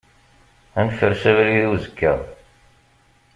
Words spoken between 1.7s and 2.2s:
uzekka.